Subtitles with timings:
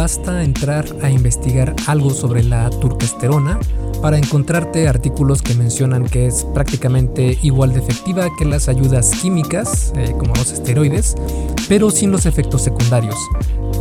[0.00, 3.60] basta entrar a investigar algo sobre la turquesterona
[4.00, 9.92] para encontrarte artículos que mencionan que es prácticamente igual de efectiva que las ayudas químicas,
[9.96, 11.16] eh, como los esteroides,
[11.68, 13.14] pero sin los efectos secundarios.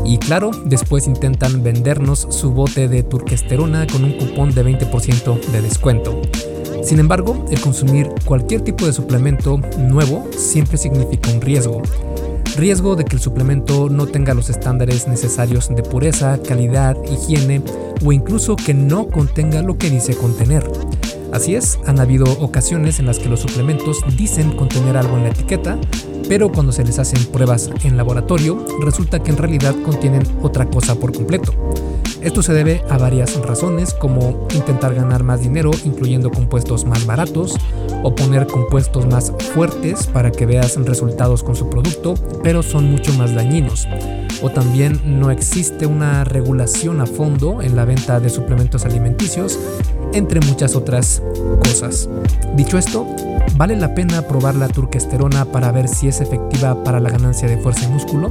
[0.03, 5.61] Y claro, después intentan vendernos su bote de turquesterona con un cupón de 20% de
[5.61, 6.21] descuento.
[6.83, 11.81] Sin embargo, el consumir cualquier tipo de suplemento nuevo siempre significa un riesgo.
[12.59, 17.61] Riesgo de que el suplemento no tenga los estándares necesarios de pureza, calidad, higiene
[18.03, 20.69] o incluso que no contenga lo que dice contener.
[21.31, 25.29] Así es, han habido ocasiones en las que los suplementos dicen contener algo en la
[25.29, 25.79] etiqueta,
[26.27, 30.95] pero cuando se les hacen pruebas en laboratorio, resulta que en realidad contienen otra cosa
[30.95, 31.53] por completo.
[32.21, 37.55] Esto se debe a varias razones como intentar ganar más dinero incluyendo compuestos más baratos
[38.03, 43.13] o poner compuestos más fuertes para que veas resultados con su producto, pero son mucho
[43.13, 43.87] más dañinos.
[44.41, 49.57] O también no existe una regulación a fondo en la venta de suplementos alimenticios,
[50.13, 51.21] entre muchas otras
[51.63, 52.09] cosas.
[52.55, 53.05] Dicho esto,
[53.55, 57.57] ¿vale la pena probar la turquesterona para ver si es efectiva para la ganancia de
[57.57, 58.29] fuerza y músculo?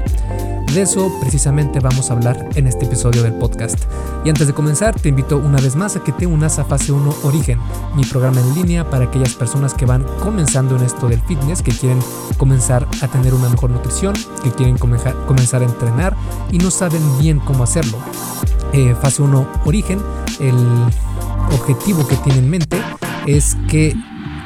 [0.74, 3.78] De eso precisamente vamos a hablar en este episodio del podcast.
[4.22, 6.92] Y antes de comenzar, te invito una vez más a que te unas a Fase
[6.92, 7.58] 1 Origen,
[7.96, 11.72] mi programa en línea para aquellas personas que van comenzando en esto del fitness, que
[11.72, 11.98] quieren
[12.36, 16.14] comenzar a tener una mejor nutrición, que quieren comenzar a entrenar
[16.52, 17.96] y no saben bien cómo hacerlo.
[18.74, 19.98] Eh, fase 1 Origen,
[20.38, 20.56] el
[21.50, 22.78] objetivo que tiene en mente
[23.26, 23.96] es que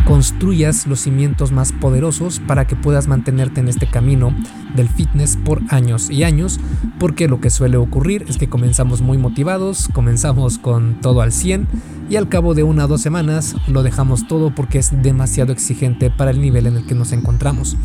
[0.06, 4.34] construyas los cimientos más poderosos para que puedas mantenerte en este camino
[4.74, 6.60] del fitness por años y años,
[6.98, 11.68] porque lo que suele ocurrir es que comenzamos muy motivados, comenzamos con todo al 100
[12.10, 16.10] y al cabo de una o dos semanas lo dejamos todo porque es demasiado exigente
[16.10, 17.76] para el nivel en el que nos encontramos.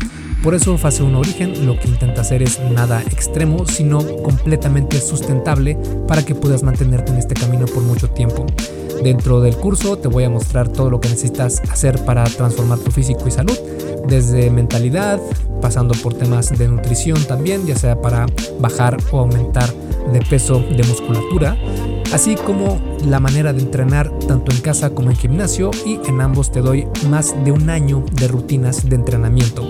[0.42, 5.76] Por eso fase 1 origen lo que intenta hacer es nada extremo, sino completamente sustentable
[6.06, 8.46] para que puedas mantenerte en este camino por mucho tiempo.
[9.02, 12.90] Dentro del curso te voy a mostrar todo lo que necesitas hacer para transformar tu
[12.90, 13.58] físico y salud,
[14.06, 15.20] desde mentalidad,
[15.60, 18.26] pasando por temas de nutrición también, ya sea para
[18.60, 19.72] bajar o aumentar
[20.12, 21.56] de peso, de musculatura,
[22.12, 26.50] así como la manera de entrenar tanto en casa como en gimnasio y en ambos
[26.50, 29.68] te doy más de un año de rutinas de entrenamiento.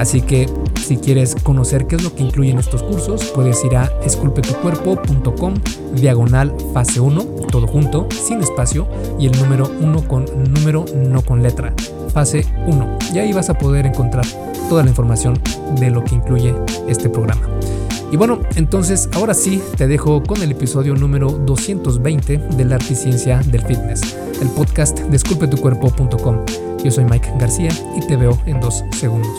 [0.00, 0.48] Así que
[0.82, 5.54] si quieres conocer qué es lo que incluyen estos cursos, puedes ir a esculpetucuerpo.com
[5.94, 8.88] diagonal fase 1, todo junto, sin espacio,
[9.18, 10.24] y el número 1 con
[10.54, 11.74] número, no con letra.
[12.14, 12.98] Fase 1.
[13.14, 14.24] Y ahí vas a poder encontrar
[14.70, 15.38] toda la información
[15.78, 16.54] de lo que incluye
[16.88, 17.42] este programa.
[18.10, 22.94] Y bueno, entonces ahora sí te dejo con el episodio número 220 de la arte
[22.94, 26.69] y ciencia del fitness, el podcast de esculpetucuerpo.com.
[26.82, 29.30] Yo soy Mike García y te veo en dos segundos.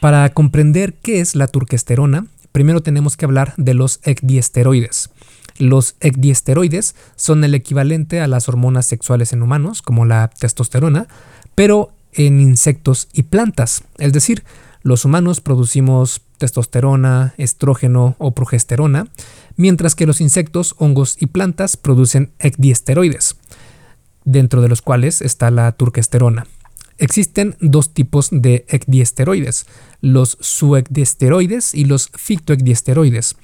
[0.00, 5.10] Para comprender qué es la turquesterona, primero tenemos que hablar de los ecdiesteroides.
[5.58, 11.08] Los ecdiesteroides son el equivalente a las hormonas sexuales en humanos, como la testosterona,
[11.56, 13.82] pero en insectos y plantas.
[13.98, 14.44] Es decir,
[14.82, 19.08] los humanos producimos testosterona, estrógeno o progesterona,
[19.56, 23.36] mientras que los insectos, hongos y plantas producen ecdiesteroides,
[24.24, 26.46] dentro de los cuales está la turquesterona.
[26.98, 29.66] Existen dos tipos de ecdiesteroides,
[30.00, 33.36] los suecdiesteroides y los fitoecdiesteroides.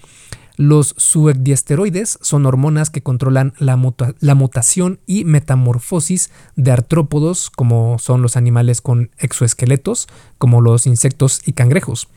[0.57, 8.37] Los suecdiesteroides son hormonas que controlan la, mutación y metamorfosis de artrópodos, como son los
[8.37, 12.09] animales con exoesqueletos, como los insectos y cangrejos.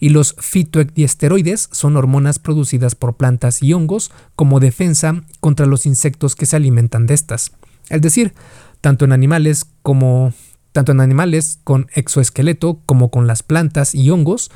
[0.00, 6.34] Y los fitoecdiesteroides son hormonas producidas por plantas y hongos como defensa contra los insectos
[6.34, 7.52] que se alimentan de estas.
[7.90, 8.32] Es decir,
[8.80, 10.32] tanto en animales como
[10.72, 14.50] tanto en animales con exoesqueleto como con las plantas y hongos,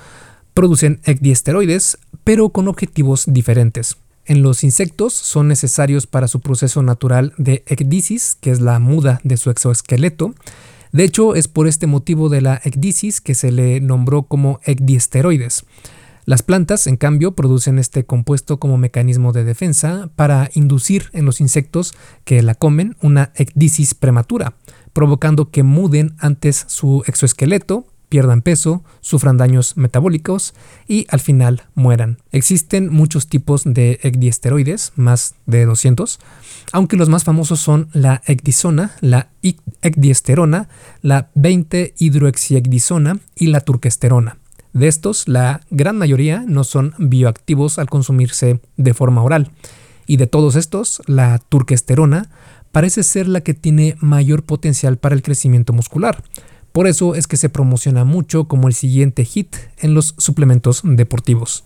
[0.55, 3.97] producen ecdiesteroides, pero con objetivos diferentes.
[4.27, 9.21] En los insectos son necesarios para su proceso natural de ecdisis, que es la muda
[9.23, 10.35] de su exoesqueleto.
[10.95, 15.65] De hecho, es por este motivo de la ecdisis que se le nombró como ecdiesteroides.
[16.25, 21.41] Las plantas, en cambio, producen este compuesto como mecanismo de defensa para inducir en los
[21.41, 24.55] insectos que la comen una ecdisis prematura,
[24.93, 30.55] provocando que muden antes su exoesqueleto, pierdan peso, sufran daños metabólicos
[30.87, 32.19] y al final mueran.
[32.31, 36.21] Existen muchos tipos de ecdiesteroides, más de 200,
[36.73, 39.29] aunque los más famosos son la ecdisona, la
[39.83, 40.69] ecdiesterona,
[41.03, 44.39] la 20-hidroexiecdisona y la turquesterona.
[44.73, 49.51] De estos, la gran mayoría no son bioactivos al consumirse de forma oral.
[50.07, 52.29] Y de todos estos, la turquesterona
[52.73, 56.23] parece ser la que tiene mayor potencial para el crecimiento muscular,
[56.73, 61.63] Por eso es que se promociona mucho como el siguiente hit en los suplementos deportivos.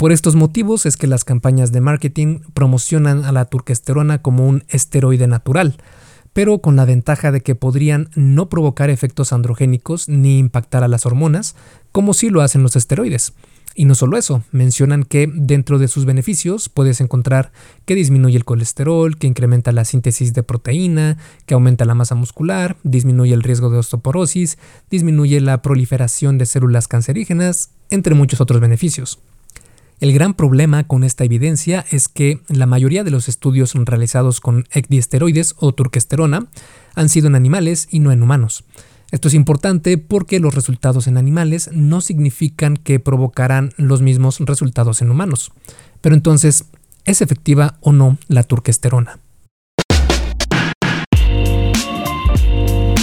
[0.00, 4.64] Por estos motivos es que las campañas de marketing promocionan a la turquesterona como un
[4.70, 5.76] esteroide natural,
[6.32, 11.04] pero con la ventaja de que podrían no provocar efectos androgénicos ni impactar a las
[11.04, 11.54] hormonas,
[11.92, 13.34] como sí lo hacen los esteroides.
[13.74, 17.52] Y no solo eso, mencionan que dentro de sus beneficios puedes encontrar
[17.84, 22.78] que disminuye el colesterol, que incrementa la síntesis de proteína, que aumenta la masa muscular,
[22.84, 24.56] disminuye el riesgo de osteoporosis,
[24.90, 29.20] disminuye la proliferación de células cancerígenas, entre muchos otros beneficios.
[30.00, 34.66] El gran problema con esta evidencia es que la mayoría de los estudios realizados con
[34.72, 36.46] ecdiesteroides o turquesterona
[36.94, 38.64] han sido en animales y no en humanos.
[39.10, 45.02] Esto es importante porque los resultados en animales no significan que provocarán los mismos resultados
[45.02, 45.52] en humanos.
[46.00, 46.64] Pero entonces,
[47.04, 49.18] ¿es efectiva o no la turquesterona?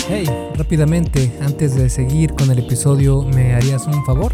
[0.09, 4.33] Hey, rápidamente, antes de seguir con el episodio, ¿me harías un favor?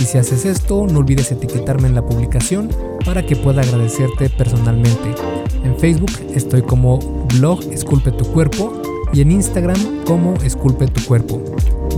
[0.00, 2.70] Y si haces esto, no olvides etiquetarme en la publicación
[3.04, 5.14] para que pueda agradecerte personalmente.
[5.62, 6.98] En Facebook estoy como
[7.34, 8.80] blog Esculpe tu cuerpo
[9.12, 11.44] y en Instagram como Esculpe tu cuerpo.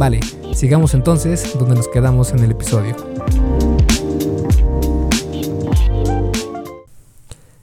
[0.00, 0.18] Vale,
[0.52, 2.96] sigamos entonces donde nos quedamos en el episodio.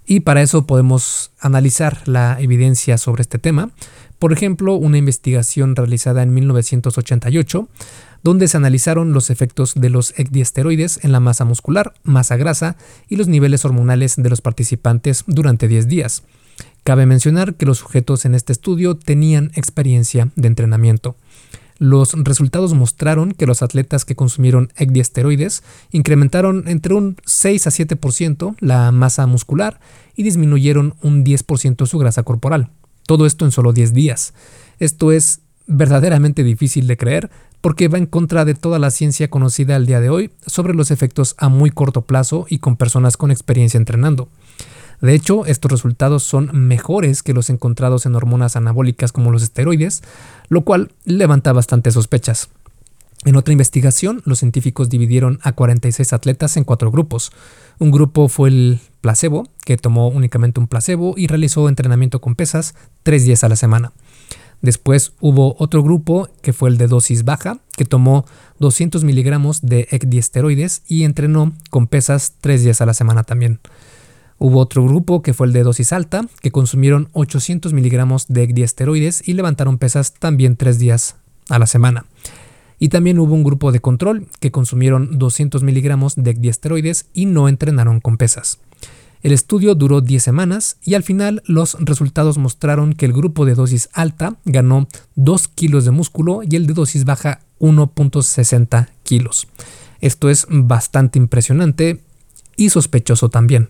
[0.06, 3.72] Y para eso podemos analizar la evidencia sobre este tema.
[4.20, 7.70] Por ejemplo, una investigación realizada en 1988,
[8.22, 12.76] donde se analizaron los efectos de los ecdiesteroides en la masa muscular, masa grasa
[13.08, 16.24] y los niveles hormonales de los participantes durante 10 días.
[16.84, 21.16] Cabe mencionar que los sujetos en este estudio tenían experiencia de entrenamiento.
[21.78, 28.56] Los resultados mostraron que los atletas que consumieron ecdiesteroides incrementaron entre un 6 a 7%
[28.60, 29.80] la masa muscular
[30.14, 32.70] y disminuyeron un 10% su grasa corporal.
[33.10, 34.36] Todo esto en solo 10 días.
[34.78, 39.76] Esto es verdaderamente difícil de creer porque va en contra de toda la ciencia conocida
[39.76, 43.32] al día de hoy sobre los efectos a muy corto plazo y con personas con
[43.32, 44.30] experiencia entrenando.
[45.02, 50.04] De hecho, estos resultados son mejores que los encontrados en hormonas anabólicas como los esteroides,
[50.48, 52.50] lo cual levanta bastantes sospechas.
[53.26, 57.32] En otra investigación, los científicos dividieron a 46 atletas en cuatro grupos.
[57.78, 62.76] Un grupo fue el placebo, que tomó únicamente un placebo y realizó entrenamiento con pesas
[63.04, 63.92] tres días a la semana.
[64.62, 68.26] Después hubo otro grupo que fue el de dosis baja, que tomó
[68.60, 73.60] 200 miligramos de ecdiesteroides y entrenó con pesas tres días a la semana también.
[74.38, 79.28] Hubo otro grupo que fue el de dosis alta, que consumieron 800 miligramos de ecdiesteroides
[79.28, 81.16] y levantaron pesas también tres días
[81.50, 82.06] a la semana.
[82.80, 87.50] Y también hubo un grupo de control que consumieron 200 miligramos de ecdiesteroides y no
[87.50, 88.60] entrenaron con pesas.
[89.22, 93.54] El estudio duró 10 semanas y al final los resultados mostraron que el grupo de
[93.54, 99.48] dosis alta ganó 2 kilos de músculo y el de dosis baja 1.60 kilos.
[100.00, 102.02] Esto es bastante impresionante
[102.56, 103.70] y sospechoso también.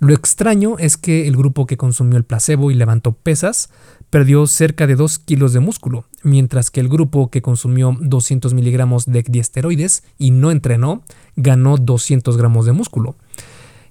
[0.00, 3.68] Lo extraño es que el grupo que consumió el placebo y levantó pesas
[4.08, 9.04] perdió cerca de 2 kilos de músculo, mientras que el grupo que consumió 200 miligramos
[9.04, 11.02] de diesteroides y no entrenó
[11.36, 13.14] ganó 200 gramos de músculo.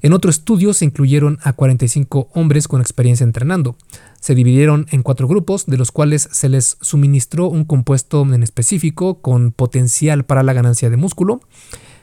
[0.02, 3.76] En otro estudio se incluyeron a 45 hombres con experiencia entrenando.
[4.20, 9.22] Se dividieron en cuatro grupos, de los cuales se les suministró un compuesto en específico
[9.22, 11.42] con potencial para la ganancia de músculo,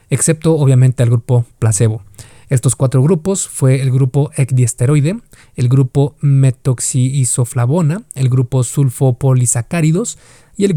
[0.09, 2.03] excepto obviamente al grupo placebo.
[2.49, 5.19] Estos cuatro grupos fue el grupo ecdiesteroide,
[5.55, 10.17] el grupo metoxiisoflavona, el grupo sulfopolisacáridos
[10.55, 10.73] y el,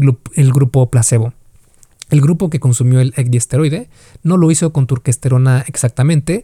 [0.51, 1.33] grupo placebo.
[2.09, 3.89] El grupo que consumió el ecdiesteroide
[4.21, 6.43] no lo hizo con turquesterona exactamente,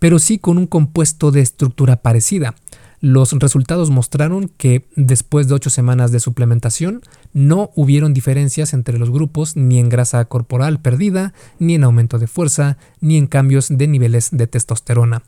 [0.00, 2.56] pero sí con un compuesto de estructura parecida,
[3.04, 7.02] los resultados mostraron que después de ocho semanas de suplementación
[7.34, 12.28] no hubieron diferencias entre los grupos ni en grasa corporal perdida, ni en aumento de
[12.28, 15.22] fuerza, ni en cambios de niveles de testosterona.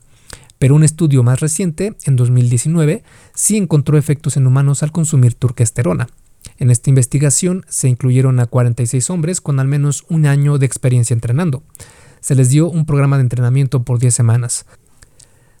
[0.57, 3.03] Pero un estudio más reciente, en 2019,
[3.35, 6.07] sí encontró efectos en humanos al consumir turquesterona.
[6.57, 11.13] En esta investigación se incluyeron a 46 hombres con al menos un año de experiencia
[11.13, 11.61] entrenando.
[12.21, 14.65] Se les dio un programa de entrenamiento por 10 semanas.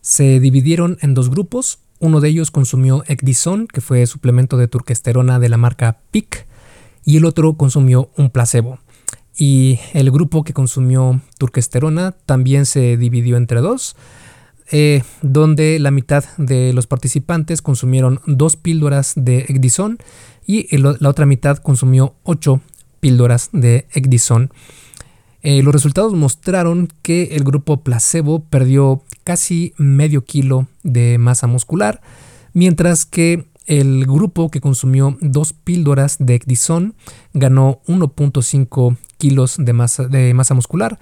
[0.01, 5.39] Se dividieron en dos grupos, uno de ellos consumió Ecdison, que fue suplemento de turquesterona
[5.39, 6.47] de la marca PIC,
[7.05, 8.79] y el otro consumió un placebo.
[9.37, 13.95] Y el grupo que consumió turquesterona también se dividió entre dos,
[14.71, 19.97] eh, donde la mitad de los participantes consumieron dos píldoras de Ecdison
[20.45, 22.61] y la otra mitad consumió ocho
[22.99, 24.51] píldoras de Ecdison.
[25.41, 31.99] Eh, los resultados mostraron que el grupo placebo perdió casi medio kilo de masa muscular,
[32.53, 36.95] mientras que el grupo que consumió dos píldoras de Ecdison
[37.33, 40.97] ganó 1.5 kilos de masa, de masa muscular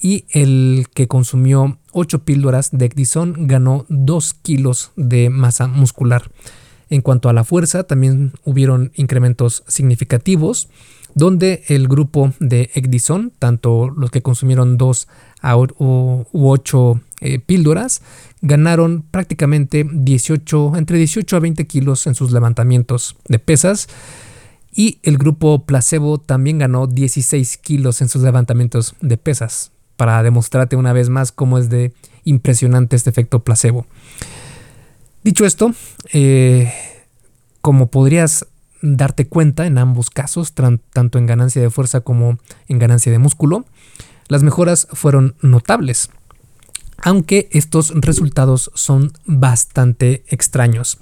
[0.00, 6.30] y el que consumió 8 píldoras de Ecdison ganó 2 kilos de masa muscular.
[6.88, 10.70] En cuanto a la fuerza, también hubieron incrementos significativos,
[11.14, 14.78] donde el grupo de Ecdison, tanto los que consumieron
[15.54, 18.02] 2 u 8 eh, píldoras,
[18.42, 23.88] ganaron prácticamente 18, entre 18 a 20 kilos en sus levantamientos de pesas.
[24.72, 30.76] Y el grupo placebo también ganó 16 kilos en sus levantamientos de pesas, para demostrarte
[30.76, 33.86] una vez más cómo es de impresionante este efecto placebo.
[35.24, 35.72] Dicho esto,
[36.12, 36.72] eh,
[37.62, 38.46] como podrías
[38.82, 42.38] darte cuenta en ambos casos, tanto en ganancia de fuerza como
[42.68, 43.64] en ganancia de músculo,
[44.28, 46.10] las mejoras fueron notables
[46.98, 50.98] aunque estos resultados son bastante extraños.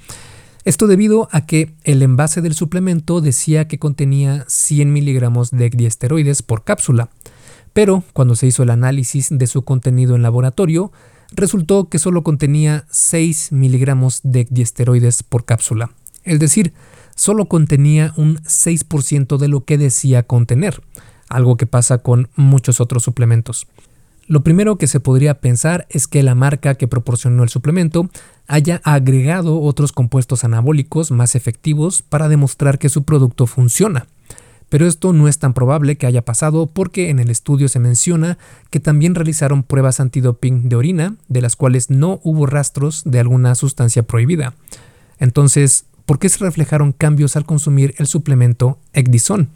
[0.64, 6.42] Esto debido a que el envase del suplemento decía que contenía 100 miligramos de diesteroides
[6.42, 7.10] por cápsula,
[7.72, 10.90] pero cuando se hizo el análisis de su contenido en laboratorio,
[11.32, 15.90] resultó que solo contenía 6 miligramos de diesteroides por cápsula,
[16.22, 16.72] es decir,
[17.14, 20.82] solo contenía un 6% de lo que decía contener,
[21.34, 23.66] algo que pasa con muchos otros suplementos.
[24.26, 28.08] Lo primero que se podría pensar es que la marca que proporcionó el suplemento
[28.46, 34.06] haya agregado otros compuestos anabólicos más efectivos para demostrar que su producto funciona.
[34.70, 38.38] Pero esto no es tan probable que haya pasado porque en el estudio se menciona
[38.70, 43.54] que también realizaron pruebas antidoping de orina, de las cuales no hubo rastros de alguna
[43.54, 44.54] sustancia prohibida.
[45.18, 49.50] Entonces, ¿por qué se reflejaron cambios al consumir el suplemento Ecdison?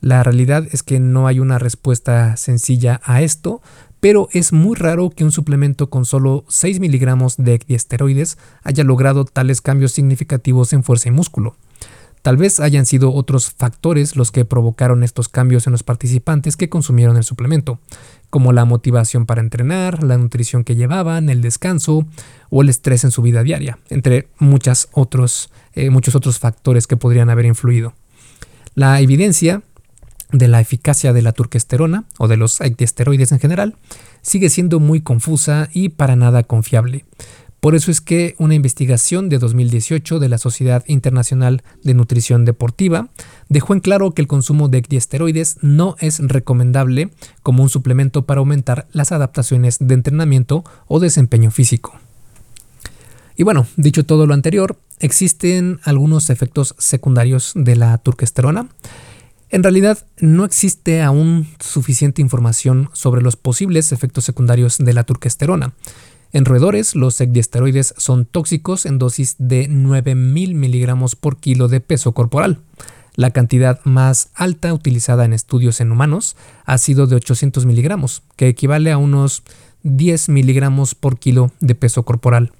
[0.00, 3.62] La realidad es que no hay una respuesta sencilla a esto,
[4.00, 9.24] pero es muy raro que un suplemento con solo 6 miligramos de esteroides haya logrado
[9.24, 11.56] tales cambios significativos en fuerza y músculo.
[12.22, 16.68] Tal vez hayan sido otros factores los que provocaron estos cambios en los participantes que
[16.68, 17.78] consumieron el suplemento,
[18.30, 22.04] como la motivación para entrenar, la nutrición que llevaban, el descanso
[22.50, 24.28] o el estrés en su vida diaria, entre
[24.92, 27.94] otros, eh, muchos otros factores que podrían haber influido.
[28.74, 29.62] La evidencia
[30.32, 33.76] de la eficacia de la turquesterona o de los esteroides en general
[34.22, 37.04] sigue siendo muy confusa y para nada confiable.
[37.60, 43.08] Por eso es que una investigación de 2018 de la Sociedad Internacional de Nutrición Deportiva
[43.48, 47.10] dejó en claro que el consumo de esteroides no es recomendable
[47.42, 51.94] como un suplemento para aumentar las adaptaciones de entrenamiento o desempeño físico.
[53.36, 58.68] Y bueno, dicho todo lo anterior, existen algunos efectos secundarios de la turquesterona.
[59.48, 65.72] En realidad, no existe aún suficiente información sobre los posibles efectos secundarios de la turquesterona.
[66.32, 72.12] En roedores, los ecdiesteroides son tóxicos en dosis de 9.000 miligramos por kilo de peso
[72.12, 72.58] corporal.
[73.14, 78.48] La cantidad más alta utilizada en estudios en humanos ha sido de 800 miligramos, que
[78.48, 79.44] equivale a unos
[79.84, 82.52] 10 miligramos por kilo de peso corporal.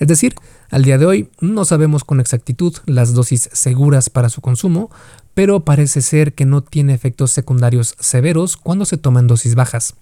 [0.00, 0.34] Es decir,
[0.70, 4.90] al día de hoy no sabemos con exactitud las dosis seguras para su consumo,
[5.34, 9.94] pero parece ser que no tiene efectos secundarios severos cuando se toman dosis bajas.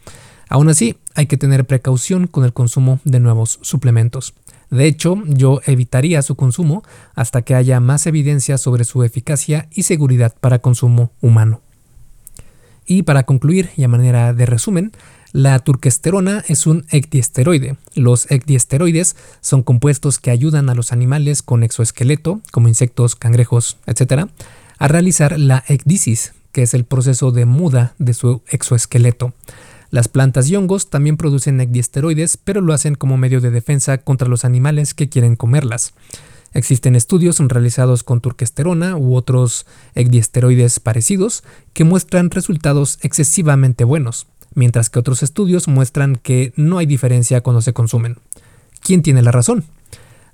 [0.49, 4.35] Aún así, hay que tener precaución con el consumo de nuevos suplementos.
[4.71, 6.85] De hecho, yo evitaría su consumo
[7.17, 11.61] hasta que haya más evidencia sobre su eficacia y seguridad para consumo humano.
[12.87, 14.93] Y para concluir, y a manera de resumen,
[15.33, 17.77] la turquesterona es un ecdiesteroide.
[17.95, 24.27] Los ecdiesteroides son compuestos que ayudan a los animales con exoesqueleto, como insectos, cangrejos, etc.,
[24.79, 29.35] a realizar la ecdisis, que es el proceso de muda de su exoesqueleto.
[29.91, 34.29] Las plantas y hongos también producen ecdiesteroides, pero lo hacen como medio de defensa contra
[34.29, 35.95] los animales que quieren comerlas.
[36.55, 41.45] Existen estudios realizados con turquesterona u otros ecdiesteroides parecidos
[41.75, 47.63] que muestran resultados excesivamente buenos, mientras que otros estudios muestran que no hay diferencia cuando
[47.63, 48.17] se consumen.
[48.81, 49.65] ¿Quién tiene la razón?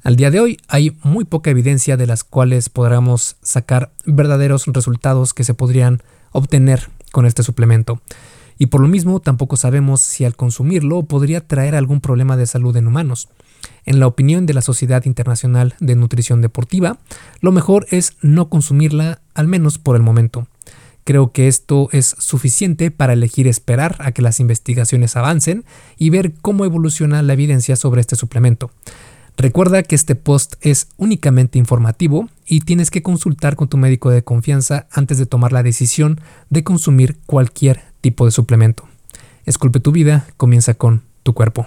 [0.03, 5.33] Al día de hoy hay muy poca evidencia de las cuales podamos sacar verdaderos resultados
[5.33, 6.03] que se podrían
[6.33, 8.03] obtener con este suplemento.
[8.59, 12.77] Y por lo mismo tampoco sabemos si al consumirlo podría traer algún problema de salud
[12.77, 13.29] en humanos.
[13.87, 16.99] En la opinión de la Sociedad Internacional de Nutrición Deportiva,
[17.41, 20.47] lo mejor es no consumirla al menos por el momento.
[21.05, 25.65] Creo que esto es suficiente para elegir esperar a que las investigaciones avancen
[25.99, 28.71] y ver cómo evoluciona la evidencia sobre este suplemento.
[29.37, 34.23] Recuerda que este post es únicamente informativo y tienes que consultar con tu médico de
[34.23, 36.21] confianza antes de tomar la decisión
[36.51, 38.85] de consumir cualquier tipo de suplemento.
[39.45, 41.67] Esculpe tu vida, comienza con tu cuerpo.